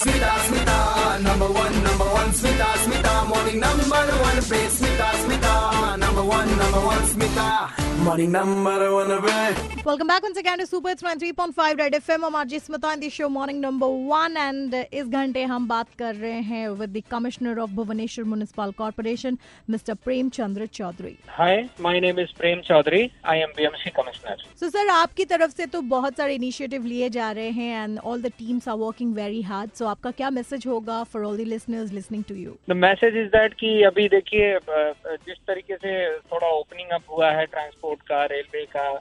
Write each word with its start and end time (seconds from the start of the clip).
Smita, 0.00 0.30
Smita, 0.48 1.22
number 1.22 1.44
one, 1.44 1.82
number 1.84 2.04
one, 2.04 2.30
Smita, 2.32 2.64
Smita, 2.84 3.28
morning 3.28 3.60
number 3.60 3.84
one, 3.92 4.40
पे 4.48 4.60
Smita, 4.76 5.08
Smita, 5.22 5.98
number 5.98 6.24
one, 6.24 6.48
number 6.56 6.80
one, 6.80 7.02
Smita, 7.12 7.89
morning 8.04 8.32
number 8.32 8.92
one. 8.92 9.54
Welcome 9.84 10.06
back 10.08 10.22
once 10.22 10.36
again 10.36 10.58
to 10.58 10.66
Super 10.66 10.90
It's 10.90 11.02
93.5 11.02 11.78
Red 11.78 11.92
FM. 11.94 12.24
I'm 12.24 12.34
RJ 12.34 12.60
Smita 12.66 12.92
in 12.94 13.00
the 13.00 13.10
show 13.10 13.28
Morning 13.28 13.60
Number 13.60 13.88
One 13.88 14.36
and 14.36 14.74
इस 14.92 15.08
घंटे 15.08 15.42
हम 15.52 15.66
बात 15.68 15.94
कर 15.98 16.14
रहे 16.14 16.40
हैं 16.50 16.68
with 16.78 16.92
the 16.92 17.02
Commissioner 17.02 17.58
of 17.64 17.70
Bhubaneswar 17.70 18.24
Municipal 18.26 18.72
Corporation, 18.72 19.38
Mr. 19.68 19.96
Prem 20.06 20.30
Chandra 20.30 20.66
Chaudhary. 20.68 21.16
Hi, 21.28 21.68
my 21.78 21.98
name 21.98 22.18
is 22.18 22.32
Prem 22.32 22.62
Chaudhary. 22.62 23.10
I 23.24 23.36
am 23.36 23.52
BMC 23.58 23.94
Commissioner. 23.98 24.36
So 24.56 24.68
sir 24.70 24.88
आपकी 24.94 25.24
तरफ़ 25.24 25.52
से 25.56 25.66
तो 25.74 25.80
बहुत 25.94 26.16
सारे 26.16 26.34
इनिशिएटिव 26.34 26.84
लिए 26.84 27.08
जा 27.10 27.30
रहे 27.32 27.50
हैं 27.60 27.84
and 27.84 27.98
all 28.00 28.18
the 28.26 28.30
teams 28.40 28.66
are 28.66 28.76
working 28.76 29.14
very 29.20 29.42
hard. 29.52 29.76
So 29.76 29.86
आपका 29.94 30.10
क्या 30.20 30.30
मैसेज 30.40 30.66
होगा 30.66 31.02
for 31.12 31.24
all 31.24 31.36
the 31.42 31.48
listeners 31.54 31.92
listening 31.92 32.24
to 32.32 32.34
you? 32.42 32.58
The 32.74 32.78
message 32.86 33.14
is 33.24 33.30
that 33.36 33.54
कि 33.60 33.72
अभी 33.92 34.08
देखिए 34.16 34.52
अ, 34.54 34.92
जिस 35.28 35.38
तरीके 35.46 35.76
से 35.86 35.94
थोड़ा 36.32 36.48
ओपनिंग 36.58 36.90
अप 37.00 37.04
हुआ 37.16 37.30
है 37.40 37.46
ट्रांसपोर्ट 37.56 37.89
का 37.98 38.24
रेलवे 38.24 38.64
का 38.64 38.92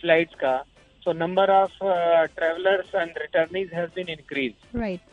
फ़्लाइट 0.00 0.34
का 0.34 0.64
so 1.02 1.12
number 1.12 1.50
of 1.50 1.78
travellers 2.36 2.94
and 2.94 3.10
returnees 3.18 3.70
has 3.74 3.90
been 3.90 4.08
increase. 4.08 4.52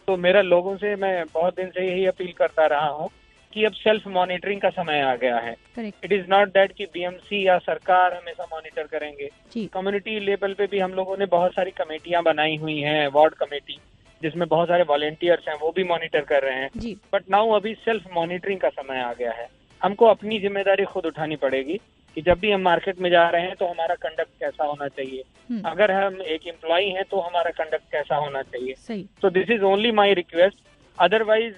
तो 0.08 0.18
मेरा 0.18 0.42
लोगों 0.42 0.78
से 0.78 0.96
मैं 0.96 1.26
बहुत 1.34 1.56
दिन 1.56 1.70
से 1.70 1.88
यही 1.88 2.06
अपील 2.06 2.32
करता 2.32 2.66
रहा 2.66 2.88
हूँ 2.88 3.10
कि 3.54 3.66
अब 3.66 3.72
सेल्फ 3.72 4.08
मॉनिटरिंग 4.08 4.62
का 4.62 4.70
समय 4.70 5.02
आ 5.02 5.16
गया 5.16 5.38
है। 5.38 5.56
इट 6.04 6.12
इज़ 6.12 6.26
नॉट 6.30 6.48
दैट 6.48 6.72
कि 6.72 6.86
बीएमसी 6.86 7.48
या 7.48 7.58
सरकार 7.58 8.14
हमेशा 8.14 8.44
मॉनिटर 8.44 8.84
करेंगे। 8.84 9.30
कम्युनिटी 9.68 10.20
लेवल 10.20 10.54
पे 10.54 10.68
भी 10.68 10.80
हम 10.80 10.94
लोगों 10.94 11.18
ने 11.18 11.26
बहुत 11.26 11.52
सारी 11.52 11.72
कमेटियाँ 11.72 12.24
बनाई 12.24 12.58
हुई 12.58 12.80
हैं 12.80 13.08
वार्ड 13.08 13.34
कमेटी 13.34 13.80
जिसमें 14.22 14.48
बहुत 14.48 14.68
सारे 14.68 14.84
वॉलेंटियर्स 14.84 15.48
हैं 15.48 15.56
वो 15.56 15.72
भी 15.72 15.84
मॉनिटर 15.84 16.22
कर 16.22 16.44
रहे 16.44 16.56
हैं। 16.56 16.70
बट 17.14 17.24
नाउ 17.30 17.52
अभी 17.52 17.74
सेल्फ 17.74 18.04
मॉनिटरिंग 18.14 18.60
का 18.60 18.70
समय 18.70 19.00
आ 19.00 19.14
गया 19.14 19.32
है। 19.32 19.48
हमको 19.84 20.06
अपनी 20.06 20.40
ज़िम्मेदारी 20.40 20.86
खुद 20.86 21.06
उठानी 21.06 21.36
पड़ेगी। 21.36 21.80
कि 22.18 22.22
जब 22.26 22.40
भी 22.42 22.52
हम 22.52 22.62
मार्केट 22.66 23.00
में 23.02 23.10
जा 23.12 23.28
रहे 23.30 23.42
हैं 23.42 23.56
तो 23.56 23.66
हमारा 23.68 23.96
कंडक्ट 24.04 24.32
कैसा 24.40 24.66
होना 24.66 24.88
चाहिए। 24.88 25.24
हम्म, 25.50 25.62
अगर 25.70 25.92
हम 25.92 26.22
एक 26.36 26.48
एम्प्लॉय 26.48 26.86
हैं 26.96 27.04
तो 27.12 27.20
हमारा 27.26 27.52
कंडक्ट 27.58 27.92
कैसा 27.92 28.16
होना 28.16 28.42
चाहिए। 28.54 29.04
तो 29.22 29.30
this 29.36 29.50
is 29.56 29.64
only 29.72 29.92
my 30.00 30.14
request 30.20 30.58
otherwise 30.98 31.56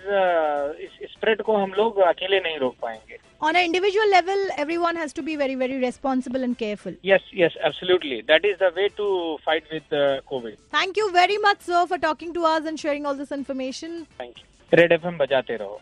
इस 0.86 1.12
स्प्रेड 1.12 1.42
को 1.42 1.56
हम 1.58 1.74
लोग 1.78 2.00
अकेले 2.08 2.40
नहीं 2.40 2.58
रोक 2.60 2.76
पाएँगे। 2.82 3.18
On 3.48 3.56
an 3.60 3.68
individual 3.68 4.10
level, 4.14 4.42
everyone 4.64 4.98
has 5.02 5.14
to 5.20 5.24
be 5.28 5.36
very, 5.42 5.56
very 5.62 5.78
responsible 5.84 6.48
and 6.48 6.58
careful. 6.64 6.98
Yes 7.06 7.30
yes 7.36 7.56
absolutely 7.66 8.22
that 8.32 8.46
is 8.46 8.58
the 8.64 8.72
way 8.78 8.88
to 8.98 9.08
fight 9.46 9.74
with 9.74 9.96
covid 10.34 10.58
Thank 10.78 11.00
you 11.02 11.08
very 11.14 11.38
much, 11.46 11.62
sir, 11.70 11.86
for 11.94 12.02
talking 12.08 12.34
to 12.40 12.50
us 12.50 12.68
and 12.72 12.84
sharing 12.86 13.06
all 13.06 13.22
this 13.22 13.32
information. 13.38 13.96
Thank 14.20 14.34
you 14.38 14.78
Red 14.80 14.92
FM 14.92 15.18
बजाते 15.18 15.56
रहो। 15.64 15.82